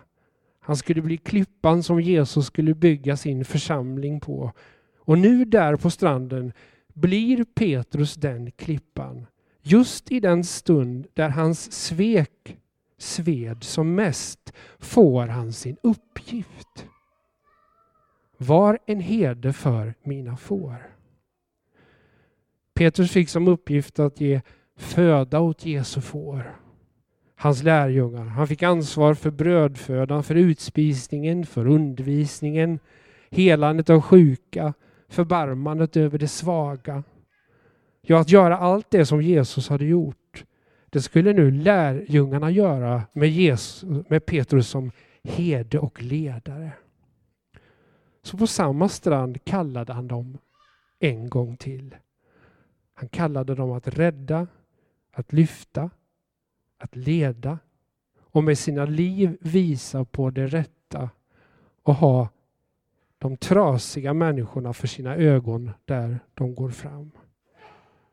Han 0.60 0.78
skulle 0.78 1.02
bli 1.02 1.18
klippan 1.18 1.84
som 1.84 2.02
Jesus 2.02 2.46
skulle 2.46 2.74
bygga 2.74 3.18
sin 3.18 3.46
församling 3.46 4.20
på. 4.20 4.52
Och 4.98 5.18
nu 5.18 5.46
där 5.46 5.76
på 5.76 5.90
stranden 5.90 6.54
blir 6.94 7.44
Petrus 7.44 8.16
den 8.16 8.52
klippan. 8.52 9.28
Just 9.62 10.12
i 10.12 10.20
den 10.20 10.44
stund 10.44 11.08
där 11.14 11.30
hans 11.30 11.72
svek 11.72 12.58
sved 12.98 13.64
som 13.64 13.96
mest 13.96 14.54
får 14.80 15.28
han 15.28 15.54
sin 15.54 15.78
uppgift. 15.84 16.89
Var 18.42 18.80
en 18.86 19.00
herde 19.00 19.54
för 19.54 19.94
mina 20.04 20.38
får. 20.38 20.76
Petrus 22.74 23.12
fick 23.12 23.30
som 23.30 23.48
uppgift 23.48 24.00
att 24.00 24.22
ge 24.22 24.42
föda 24.76 25.40
åt 25.40 25.66
Jesu 25.66 26.02
får. 26.02 26.56
Hans 27.36 27.64
lärjungar. 27.64 28.26
Han 28.26 28.48
fick 28.48 28.64
ansvar 28.64 29.14
för 29.14 29.32
brödfödan, 29.32 30.24
för 30.24 30.36
utspisningen, 30.36 31.46
för 31.46 31.68
undervisningen, 31.68 32.80
helandet 33.30 33.90
av 33.90 34.02
sjuka, 34.02 34.74
förbarmandet 35.10 35.98
över 35.98 36.18
det 36.18 36.28
svaga. 36.28 37.04
Ja, 38.02 38.20
att 38.20 38.32
göra 38.32 38.58
allt 38.58 38.92
det 38.92 39.06
som 39.06 39.22
Jesus 39.22 39.70
hade 39.70 39.86
gjort. 39.86 40.46
Det 40.90 41.02
skulle 41.02 41.34
nu 41.34 41.52
lärjungarna 41.52 42.52
göra 42.52 43.04
med, 43.14 43.30
Jesus, 43.30 44.10
med 44.10 44.26
Petrus 44.26 44.68
som 44.68 44.92
herde 45.24 45.80
och 45.80 46.02
ledare. 46.02 46.72
Så 48.22 48.38
på 48.38 48.48
samma 48.48 48.90
strand 48.90 49.44
kallade 49.44 49.94
han 49.94 50.08
dem 50.08 50.38
en 51.00 51.30
gång 51.30 51.58
till. 51.58 51.96
Han 52.94 53.10
kallade 53.10 53.56
dem 53.56 53.72
att 53.72 53.88
rädda, 53.88 54.48
att 55.12 55.34
lyfta, 55.34 55.90
att 56.78 56.96
leda 56.96 57.60
och 58.20 58.44
med 58.44 58.58
sina 58.58 58.86
liv 58.86 59.38
visa 59.42 60.06
på 60.06 60.30
det 60.30 60.48
rätta 60.48 61.10
och 61.84 61.96
ha 61.96 62.30
de 63.18 63.38
trasiga 63.38 64.14
människorna 64.14 64.74
för 64.74 64.88
sina 64.88 65.16
ögon 65.16 65.72
där 65.86 66.20
de 66.34 66.56
går 66.56 66.70
fram. 66.70 67.12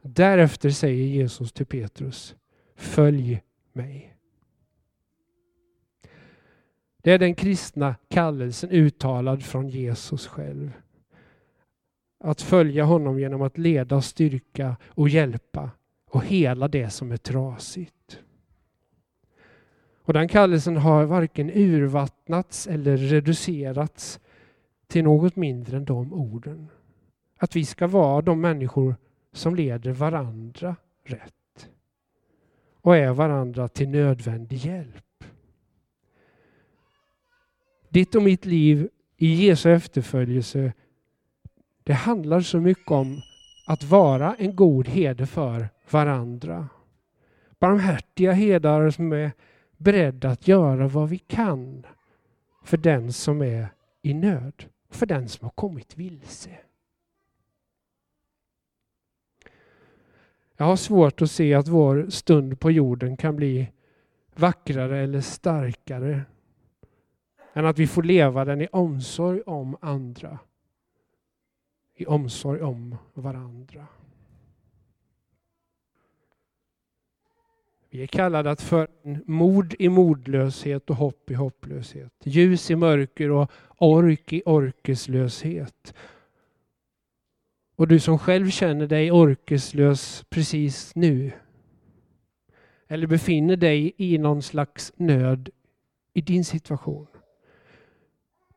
Därefter 0.02 0.70
säger 0.70 1.04
Jesus 1.04 1.52
till 1.52 1.66
Petrus, 1.66 2.34
följ 2.76 3.42
mig. 3.72 4.15
Det 7.06 7.12
är 7.12 7.18
den 7.18 7.34
kristna 7.34 7.94
kallelsen 8.08 8.70
uttalad 8.70 9.42
från 9.42 9.68
Jesus 9.68 10.26
själv. 10.26 10.72
Att 12.20 12.42
följa 12.42 12.84
honom 12.84 13.20
genom 13.20 13.42
att 13.42 13.58
leda, 13.58 14.02
styrka 14.02 14.76
och 14.86 15.08
hjälpa 15.08 15.70
och 16.10 16.24
hela 16.24 16.68
det 16.68 16.90
som 16.90 17.12
är 17.12 17.16
trasigt. 17.16 18.20
Och 20.02 20.12
den 20.12 20.28
kallelsen 20.28 20.76
har 20.76 21.04
varken 21.04 21.50
urvattnats 21.50 22.66
eller 22.66 22.96
reducerats 22.96 24.20
till 24.86 25.04
något 25.04 25.36
mindre 25.36 25.76
än 25.76 25.84
de 25.84 26.12
orden. 26.12 26.68
Att 27.38 27.56
vi 27.56 27.64
ska 27.64 27.86
vara 27.86 28.22
de 28.22 28.40
människor 28.40 28.96
som 29.32 29.54
leder 29.54 29.92
varandra 29.92 30.76
rätt 31.04 31.70
och 32.80 32.96
är 32.96 33.12
varandra 33.12 33.68
till 33.68 33.88
nödvändig 33.88 34.56
hjälp. 34.56 35.05
Ditt 37.96 38.14
och 38.14 38.22
mitt 38.22 38.44
liv 38.44 38.88
i 39.16 39.46
Jesu 39.46 39.72
efterföljelse 39.72 40.72
det 41.82 41.92
handlar 41.92 42.40
så 42.40 42.60
mycket 42.60 42.90
om 42.90 43.20
att 43.66 43.84
vara 43.84 44.34
en 44.34 44.56
god 44.56 44.88
herde 44.88 45.26
för 45.26 45.68
varandra. 45.90 46.68
Barmhärtiga 47.58 48.32
herdar 48.32 48.90
som 48.90 49.12
är 49.12 49.32
beredda 49.76 50.30
att 50.30 50.48
göra 50.48 50.88
vad 50.88 51.08
vi 51.08 51.18
kan 51.18 51.86
för 52.64 52.76
den 52.76 53.12
som 53.12 53.42
är 53.42 53.68
i 54.02 54.14
nöd, 54.14 54.64
för 54.90 55.06
den 55.06 55.28
som 55.28 55.44
har 55.44 55.52
kommit 55.52 55.98
vilse. 55.98 56.58
Jag 60.56 60.66
har 60.66 60.76
svårt 60.76 61.22
att 61.22 61.30
se 61.30 61.54
att 61.54 61.68
vår 61.68 62.06
stund 62.10 62.60
på 62.60 62.70
jorden 62.70 63.16
kan 63.16 63.36
bli 63.36 63.68
vackrare 64.34 64.98
eller 64.98 65.20
starkare 65.20 66.22
än 67.56 67.66
att 67.66 67.78
vi 67.78 67.86
får 67.86 68.02
leva 68.02 68.44
den 68.44 68.60
i 68.60 68.68
omsorg 68.72 69.40
om 69.40 69.76
andra. 69.80 70.38
I 71.94 72.06
omsorg 72.06 72.62
om 72.62 72.96
varandra. 73.14 73.86
Vi 77.90 78.02
är 78.02 78.06
kallade 78.06 78.50
att 78.50 78.60
föra 78.60 78.86
mod 79.26 79.74
i 79.78 79.88
modlöshet 79.88 80.90
och 80.90 80.96
hopp 80.96 81.30
i 81.30 81.34
hopplöshet. 81.34 82.12
Ljus 82.24 82.70
i 82.70 82.76
mörker 82.76 83.30
och 83.30 83.50
ork 83.76 84.32
i 84.32 84.42
orkeslöshet. 84.46 85.94
Och 87.76 87.88
du 87.88 88.00
som 88.00 88.18
själv 88.18 88.50
känner 88.50 88.86
dig 88.86 89.12
orkeslös 89.12 90.24
precis 90.28 90.94
nu. 90.94 91.32
Eller 92.88 93.06
befinner 93.06 93.56
dig 93.56 93.92
i 93.96 94.18
någon 94.18 94.42
slags 94.42 94.92
nöd 94.96 95.50
i 96.12 96.20
din 96.20 96.44
situation. 96.44 97.06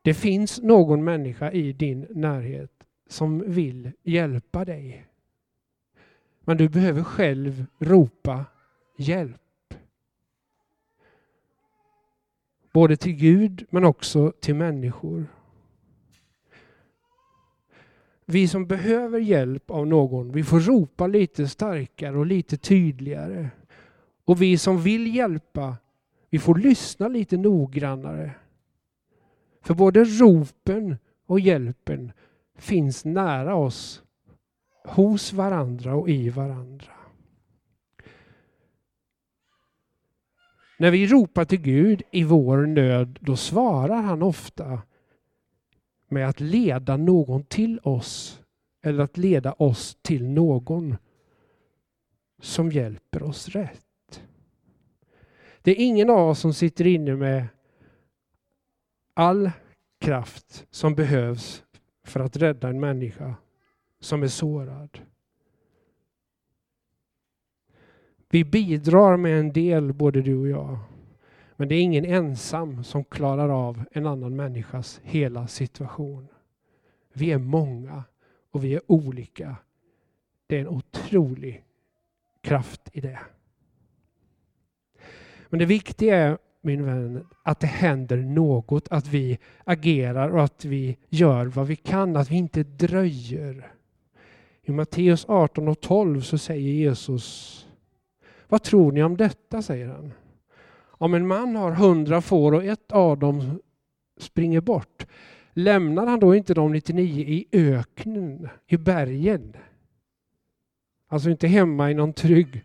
Det 0.02 0.14
finns 0.14 0.62
någon 0.62 1.04
människa 1.04 1.50
i 1.50 1.72
din 1.72 2.06
närhet 2.10 2.84
som 3.08 3.52
vill 3.52 3.92
hjälpa 4.02 4.64
dig. 4.64 5.06
Men 6.40 6.56
du 6.56 6.68
behöver 6.68 7.02
själv 7.02 7.66
ropa 7.78 8.44
hjälp. 8.96 9.74
Både 12.72 12.96
till 12.96 13.12
Gud 13.12 13.66
men 13.70 13.84
också 13.84 14.32
till 14.40 14.54
människor. 14.54 15.26
Vi 18.24 18.48
som 18.48 18.66
behöver 18.66 19.20
hjälp 19.20 19.70
av 19.70 19.86
någon, 19.86 20.32
vi 20.32 20.44
får 20.44 20.60
ropa 20.60 21.06
lite 21.06 21.48
starkare 21.48 22.18
och 22.18 22.26
lite 22.26 22.56
tydligare. 22.56 23.50
Och 24.24 24.42
vi 24.42 24.58
som 24.58 24.82
vill 24.82 25.16
hjälpa, 25.16 25.76
vi 26.30 26.38
får 26.38 26.54
lyssna 26.54 27.08
lite 27.08 27.36
noggrannare. 27.36 28.34
För 29.60 29.74
både 29.74 30.04
ropen 30.04 30.96
och 31.26 31.40
hjälpen 31.40 32.12
finns 32.58 33.04
nära 33.04 33.54
oss, 33.54 34.02
hos 34.84 35.32
varandra 35.32 35.94
och 35.94 36.08
i 36.08 36.28
varandra. 36.30 36.92
När 40.78 40.90
vi 40.90 41.06
ropar 41.06 41.44
till 41.44 41.60
Gud 41.60 42.02
i 42.10 42.24
vår 42.24 42.66
nöd, 42.66 43.18
då 43.20 43.36
svarar 43.36 44.02
han 44.02 44.22
ofta 44.22 44.82
med 46.08 46.28
att 46.28 46.40
leda 46.40 46.96
någon 46.96 47.44
till 47.44 47.80
oss 47.82 48.42
eller 48.82 49.04
att 49.04 49.16
leda 49.16 49.52
oss 49.52 49.98
till 50.02 50.28
någon 50.28 50.96
som 52.40 52.72
hjälper 52.72 53.22
oss 53.22 53.48
rätt. 53.48 54.22
Det 55.62 55.70
är 55.70 55.84
ingen 55.84 56.10
av 56.10 56.28
oss 56.28 56.40
som 56.40 56.54
sitter 56.54 56.86
inne 56.86 57.16
med 57.16 57.46
all 59.20 59.50
kraft 59.98 60.66
som 60.70 60.94
behövs 60.94 61.64
för 62.04 62.20
att 62.20 62.36
rädda 62.36 62.68
en 62.68 62.80
människa 62.80 63.34
som 64.00 64.22
är 64.22 64.28
sårad. 64.28 64.98
Vi 68.28 68.44
bidrar 68.44 69.16
med 69.16 69.40
en 69.40 69.52
del, 69.52 69.92
både 69.92 70.22
du 70.22 70.36
och 70.36 70.48
jag. 70.48 70.78
Men 71.56 71.68
det 71.68 71.74
är 71.74 71.82
ingen 71.82 72.04
ensam 72.04 72.84
som 72.84 73.04
klarar 73.04 73.48
av 73.48 73.84
en 73.92 74.06
annan 74.06 74.36
människas 74.36 75.00
hela 75.04 75.46
situation. 75.46 76.28
Vi 77.12 77.32
är 77.32 77.38
många 77.38 78.04
och 78.50 78.64
vi 78.64 78.74
är 78.74 78.82
olika. 78.86 79.56
Det 80.46 80.56
är 80.56 80.60
en 80.60 80.68
otrolig 80.68 81.64
kraft 82.40 82.90
i 82.92 83.00
det. 83.00 83.20
Men 85.48 85.58
det 85.58 85.66
viktiga 85.66 86.16
är, 86.16 86.38
min 86.60 86.84
vän, 86.84 87.26
att 87.42 87.60
det 87.60 87.66
händer 87.66 88.16
något, 88.16 88.88
att 88.90 89.08
vi 89.08 89.38
agerar 89.64 90.28
och 90.28 90.44
att 90.44 90.64
vi 90.64 90.96
gör 91.08 91.46
vad 91.46 91.66
vi 91.66 91.76
kan, 91.76 92.16
att 92.16 92.30
vi 92.30 92.36
inte 92.36 92.62
dröjer. 92.62 93.72
I 94.62 94.72
Matteus 94.72 95.24
18 95.28 95.68
och 95.68 95.80
12 95.80 96.20
så 96.20 96.38
säger 96.38 96.72
Jesus 96.72 97.56
vad 98.50 98.62
tror 98.62 98.92
ni 98.92 99.02
om 99.02 99.16
detta? 99.16 99.62
säger 99.62 99.88
han. 99.88 100.12
Om 100.82 101.14
en 101.14 101.26
man 101.26 101.56
har 101.56 101.70
hundra 101.70 102.20
får 102.20 102.52
och 102.52 102.64
ett 102.64 102.92
av 102.92 103.18
dem 103.18 103.60
springer 104.18 104.60
bort, 104.60 105.06
lämnar 105.52 106.06
han 106.06 106.20
då 106.20 106.34
inte 106.34 106.54
de 106.54 106.72
99 106.72 107.24
i 107.24 107.46
öknen, 107.52 108.48
i 108.66 108.76
bergen? 108.76 109.56
Alltså 111.08 111.30
inte 111.30 111.46
hemma 111.46 111.90
i 111.90 111.94
någon 111.94 112.12
trygg 112.12 112.64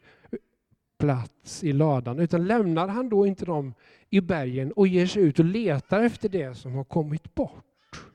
plats 1.06 1.63
i 1.63 1.74
ladan, 1.74 2.20
utan 2.20 2.48
lämnar 2.48 2.88
han 2.88 3.10
då 3.10 3.28
inte 3.28 3.46
dem 3.46 3.74
i 4.10 4.22
bergen 4.22 4.72
och 4.72 4.88
ger 4.88 5.08
sig 5.08 5.24
ut 5.24 5.39
och 5.39 5.46
letar 5.46 6.02
efter 6.02 6.30
det 6.30 6.56
som 6.56 6.74
har 6.74 6.84
kommit 6.84 7.36
bort? 7.36 8.06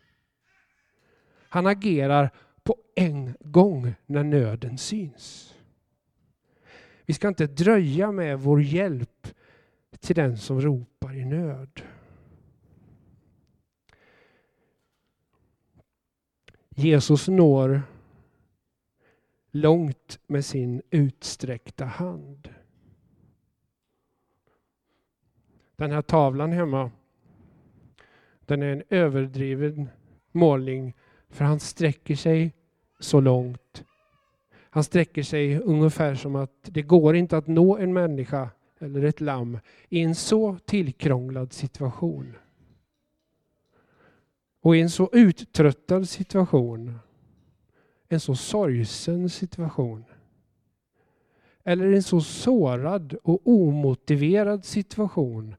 Han 1.48 1.66
agerar 1.66 2.31
på 2.62 2.76
en 2.94 3.35
gång 3.40 3.94
när 4.07 4.24
nöden 4.24 4.79
syns. 4.79 5.55
Vi 7.07 7.14
ska 7.14 7.29
inte 7.29 7.46
dröja 7.46 8.12
med 8.12 8.40
vår 8.40 8.62
hjälp 8.62 9.26
till 10.00 10.16
den 10.16 10.38
som 10.38 10.61
ropar 10.61 11.16
i 11.16 11.24
nöd. 11.24 11.83
Jesus 16.70 17.29
når 17.29 17.83
långt 19.50 20.18
med 20.26 20.44
sin 20.44 20.83
utsträckta 20.90 21.85
hand. 21.85 22.48
Den 25.80 25.90
här 25.90 26.02
tavlan 26.02 26.52
hemma, 26.52 26.90
den 28.46 28.62
är 28.62 28.72
en 28.72 28.82
överdriven 28.88 29.88
målning 30.32 30.94
för 31.28 31.44
han 31.44 31.60
sträcker 31.60 32.16
sig 32.16 32.54
så 32.98 33.20
långt 33.20 33.84
han 34.70 34.84
sträcker 34.84 35.22
sig 35.22 35.58
ungefär 35.58 36.14
som 36.14 36.36
att 36.36 36.50
det 36.62 36.82
går 36.82 37.16
inte 37.16 37.36
att 37.36 37.46
nå 37.46 37.76
en 37.76 37.92
människa 37.92 38.50
eller 38.78 39.04
ett 39.04 39.20
lamm 39.20 39.58
i 39.88 40.00
en 40.00 40.14
så 40.14 40.56
tillkrånglad 40.64 41.52
situation. 41.52 42.36
Och 44.60 44.76
i 44.76 44.80
en 44.80 44.90
så 44.90 45.10
uttröttad 45.12 46.08
situation, 46.08 46.98
en 48.08 48.20
så 48.20 48.34
sorgsen 48.34 49.30
situation, 49.30 50.04
eller 51.64 51.92
en 51.92 52.02
så 52.02 52.20
sårad 52.20 53.14
och 53.22 53.40
omotiverad 53.44 54.64
situation 54.64 55.54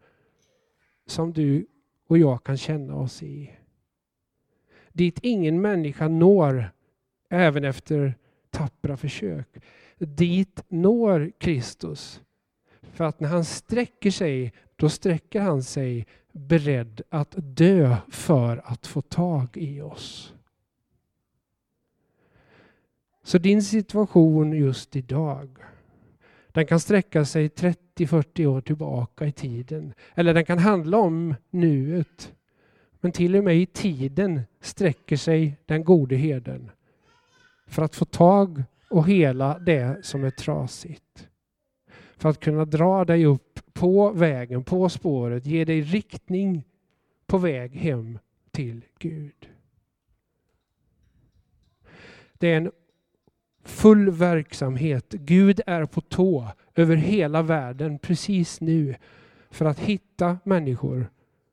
som 1.12 1.34
du 1.34 1.66
och 2.08 2.18
jag 2.18 2.44
kan 2.44 2.58
känna 2.58 2.96
oss 2.96 3.24
i. 3.24 3.52
Dit 4.94 5.20
ingen 5.22 5.62
människa 5.62 6.08
når 6.08 6.72
även 7.30 7.64
efter 7.64 8.16
tappra 8.50 8.98
försök. 8.98 9.48
Dit 9.98 10.64
når 10.68 11.32
Kristus. 11.38 12.22
För 12.82 13.04
att 13.04 13.20
när 13.20 13.30
han 13.30 13.46
sträcker 13.46 14.12
sig, 14.12 14.54
då 14.76 14.90
sträcker 14.90 15.42
han 15.42 15.64
sig 15.64 16.08
beredd 16.32 17.02
att 17.10 17.36
dö 17.38 17.96
för 18.10 18.62
att 18.66 18.88
få 18.88 19.02
tag 19.02 19.58
i 19.58 19.82
oss. 19.82 20.34
Så 23.24 23.38
din 23.38 23.64
situation 23.64 24.54
just 24.54 24.96
idag, 24.96 25.58
den 26.52 26.66
kan 26.66 26.80
sträcka 26.80 27.26
sig 27.26 27.48
30-40 27.48 28.46
år 28.46 28.62
tillbaka 28.62 29.26
i 29.26 29.32
tiden. 29.32 29.94
Eller 30.16 30.34
den 30.34 30.46
kan 30.46 30.60
handla 30.60 30.98
om 30.98 31.36
nuet. 31.50 32.34
Men 33.00 33.12
till 33.12 33.36
och 33.36 33.44
med 33.44 33.58
i 33.58 33.66
tiden 33.66 34.42
sträcker 34.60 35.18
sig 35.18 35.58
den 35.66 35.84
gode 35.84 36.16
herden 36.16 36.72
för 37.68 37.82
att 37.82 37.96
få 37.96 38.06
tag 38.06 38.64
och 38.90 39.08
hela 39.08 39.60
det 39.60 40.06
som 40.06 40.24
är 40.24 40.30
trasigt. 40.30 41.28
För 42.18 42.30
att 42.30 42.40
kunna 42.40 42.66
dra 42.66 43.06
dig 43.06 43.26
upp 43.26 43.60
på 43.74 44.12
vägen, 44.12 44.64
på 44.64 44.90
spåret, 44.90 45.46
ge 45.46 45.66
dig 45.66 45.82
riktning 45.82 46.64
på 47.28 47.38
väg 47.38 47.76
hem 47.76 48.20
till 48.52 48.86
Gud. 49.00 49.50
Det 52.34 52.48
är 52.48 52.58
en 52.58 52.72
full 53.64 54.10
verksamhet. 54.10 55.10
Gud 55.10 55.62
är 55.66 55.86
på 55.86 56.02
tå 56.02 56.48
över 56.76 56.96
hela 56.96 57.42
världen 57.42 58.00
precis 58.00 58.62
nu 58.62 58.96
för 59.50 59.66
att 59.66 59.80
hitta 59.80 60.38
människor 60.44 61.08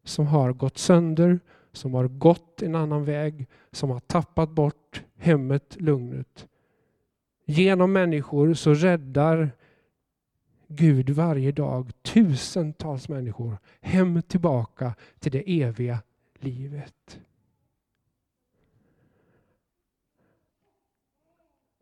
som 0.05 0.27
har 0.27 0.53
gått 0.53 0.79
sönder, 0.79 1.41
som 1.73 1.95
har 1.95 2.09
gått 2.09 2.63
en 2.63 2.75
annan 2.75 3.05
väg, 3.05 3.47
som 3.73 3.91
har 3.91 4.01
tappat 4.01 4.51
bort 4.51 5.03
hemmet, 5.17 5.77
lugnet. 5.81 6.49
Genom 7.45 7.93
människor 7.93 8.55
så 8.55 8.75
räddar 8.75 9.51
Gud 10.69 11.11
varje 11.11 11.53
dag 11.53 11.91
tusentals 12.03 13.09
människor 13.09 13.59
hem 13.81 14.23
tillbaka 14.23 14.95
till 15.19 15.33
det 15.33 15.63
eviga 15.63 15.99
livet. 16.39 17.21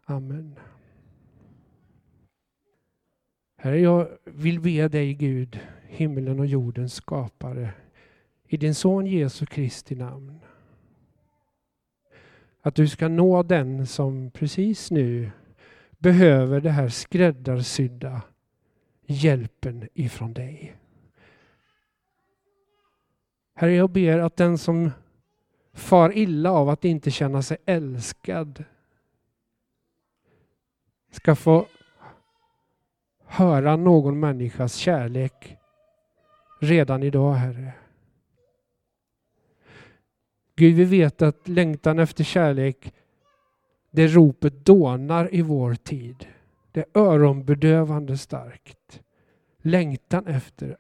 Amen. 0.09 0.59
Herre, 3.57 3.81
jag 3.81 4.09
vill 4.25 4.61
be 4.61 4.89
dig 4.89 5.15
Gud, 5.15 5.61
himmelen 5.87 6.41
och 6.41 6.47
jordens 6.47 6.95
skapare, 6.95 7.71
i 8.49 8.57
din 8.57 8.75
son 8.75 9.07
Jesu 9.07 9.47
Kristi 9.47 9.95
namn. 9.95 10.41
Att 12.63 12.75
du 12.75 12.89
ska 12.89 13.09
nå 13.09 13.43
den 13.43 13.87
som 13.87 14.31
precis 14.31 14.91
nu 14.91 15.31
behöver 15.99 16.61
det 16.61 16.71
här 16.71 16.89
skräddarsydda 16.89 18.23
hjälpen 19.07 19.89
ifrån 19.95 20.33
dig. 20.33 20.77
Herre, 23.55 23.75
jag 23.75 23.91
ber 23.91 24.19
att 24.19 24.37
den 24.37 24.59
som 24.59 24.91
far 25.73 26.17
illa 26.17 26.51
av 26.51 26.69
att 26.69 26.85
inte 26.85 27.11
känna 27.11 27.43
sig 27.43 27.57
älskad 27.65 28.65
ska 31.11 31.35
få 31.35 31.67
höra 33.27 33.77
någon 33.77 34.21
människas 34.21 34.75
kärlek 34.75 35.57
redan 36.61 37.03
idag, 37.03 37.33
Herre. 37.33 37.73
Gud, 40.57 40.75
vi 40.75 40.85
vet 40.85 41.23
att 41.23 41.49
längtan 41.49 41.99
efter 41.99 42.25
kärlek, 42.25 42.95
det 43.91 44.07
ropet 44.07 44.65
dånar 44.65 45.35
i 45.35 45.43
vår 45.43 45.75
tid. 45.75 46.27
Det 46.73 46.81
är 46.81 47.01
öronbedövande 47.01 48.19
starkt. 48.19 49.03
Längtan 49.59 50.27
efter, 50.27 50.77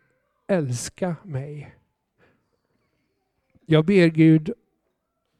älska 0.46 1.16
mig. 1.22 1.74
Jag 3.66 3.84
ber 3.84 4.08
Gud, 4.08 4.52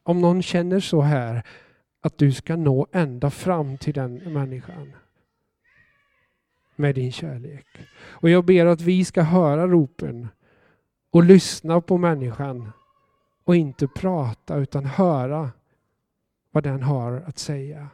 om 0.03 0.21
någon 0.21 0.41
känner 0.41 0.79
så 0.79 1.01
här, 1.01 1.43
att 2.07 2.17
du 2.17 2.31
ska 2.31 2.55
nå 2.55 2.87
ända 2.91 3.29
fram 3.29 3.77
till 3.77 3.93
den 3.93 4.33
människan 4.33 4.93
med 6.75 6.95
din 6.95 7.11
kärlek. 7.11 7.65
Och 7.99 8.29
jag 8.29 8.45
ber 8.45 8.65
att 8.65 8.81
vi 8.81 9.05
ska 9.05 9.21
höra 9.21 9.67
ropen 9.67 10.27
och 11.09 11.23
lyssna 11.23 11.81
på 11.81 11.97
människan 11.97 12.71
och 13.43 13.55
inte 13.55 13.87
prata 13.87 14.55
utan 14.55 14.85
höra 14.85 15.51
vad 16.51 16.63
den 16.63 16.83
har 16.83 17.11
att 17.11 17.37
säga. 17.37 17.89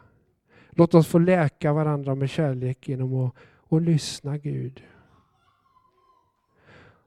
Låt 0.69 0.93
oss 0.93 1.07
få 1.07 1.19
läka 1.19 1.73
varandra 1.73 2.15
med 2.15 2.29
kärlek 2.29 2.87
genom 2.87 3.13
att, 3.25 3.35
att 3.69 3.81
lyssna 3.81 4.37
Gud. 4.37 4.83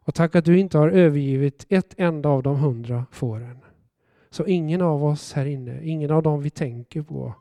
Och 0.04 0.14
tack 0.14 0.34
att 0.34 0.44
du 0.44 0.58
inte 0.58 0.78
har 0.78 0.88
övergivit 0.88 1.66
ett 1.68 1.94
enda 1.96 2.28
av 2.28 2.42
de 2.42 2.56
hundra 2.56 3.06
fåren. 3.10 3.65
Så 4.30 4.46
ingen 4.46 4.82
av 4.82 5.04
oss 5.04 5.32
här 5.32 5.46
inne, 5.46 5.84
ingen 5.84 6.10
av 6.10 6.22
dem 6.22 6.40
vi 6.40 6.50
tänker 6.50 7.02
på, 7.02 7.34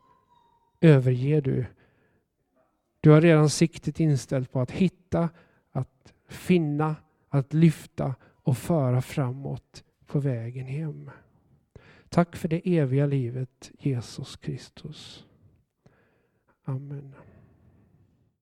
överger 0.82 1.42
du. 1.42 1.66
Du 3.02 3.10
har 3.10 3.22
redan 3.22 3.50
siktet 3.50 4.00
inställt 4.00 4.52
på 4.52 4.60
att 4.60 4.72
hitta, 4.72 5.30
att 5.72 6.14
finna, 6.28 6.96
att 7.30 7.54
lyfta 7.54 8.16
och 8.22 8.58
föra 8.58 9.02
framåt 9.02 9.84
på 10.06 10.20
vägen 10.20 10.66
hem. 10.66 11.12
Tack 12.10 12.36
för 12.36 12.48
det 12.48 12.78
eviga 12.78 13.06
livet, 13.06 13.72
Jesus 13.80 14.36
Kristus. 14.36 15.26
Amen. 16.64 17.16